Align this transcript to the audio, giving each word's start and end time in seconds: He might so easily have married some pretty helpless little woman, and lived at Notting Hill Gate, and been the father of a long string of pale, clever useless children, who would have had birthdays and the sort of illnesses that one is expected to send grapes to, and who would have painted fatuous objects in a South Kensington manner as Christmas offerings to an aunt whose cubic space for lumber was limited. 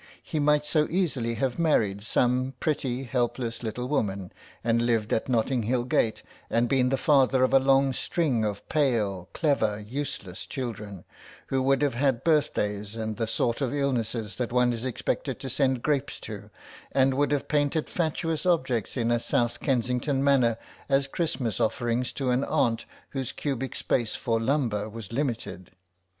He 0.23 0.39
might 0.39 0.65
so 0.65 0.87
easily 0.89 1.35
have 1.35 1.59
married 1.59 2.01
some 2.01 2.55
pretty 2.59 3.03
helpless 3.03 3.61
little 3.61 3.87
woman, 3.87 4.33
and 4.63 4.81
lived 4.83 5.13
at 5.13 5.29
Notting 5.29 5.61
Hill 5.61 5.83
Gate, 5.83 6.23
and 6.49 6.67
been 6.67 6.89
the 6.89 6.97
father 6.97 7.43
of 7.43 7.53
a 7.53 7.59
long 7.59 7.93
string 7.93 8.43
of 8.43 8.67
pale, 8.67 9.29
clever 9.33 9.79
useless 9.79 10.47
children, 10.47 11.03
who 11.53 11.61
would 11.61 11.83
have 11.83 11.93
had 11.93 12.23
birthdays 12.23 12.95
and 12.95 13.17
the 13.17 13.27
sort 13.27 13.61
of 13.61 13.75
illnesses 13.75 14.37
that 14.37 14.51
one 14.51 14.73
is 14.73 14.85
expected 14.85 15.39
to 15.41 15.51
send 15.51 15.83
grapes 15.83 16.19
to, 16.21 16.49
and 16.93 17.13
who 17.13 17.17
would 17.19 17.31
have 17.31 17.47
painted 17.47 17.87
fatuous 17.87 18.43
objects 18.43 18.97
in 18.97 19.11
a 19.11 19.19
South 19.19 19.59
Kensington 19.59 20.23
manner 20.23 20.57
as 20.89 21.05
Christmas 21.05 21.59
offerings 21.59 22.11
to 22.13 22.31
an 22.31 22.43
aunt 22.45 22.85
whose 23.11 23.31
cubic 23.31 23.75
space 23.75 24.15
for 24.15 24.39
lumber 24.39 24.89
was 24.89 25.11
limited. 25.13 25.69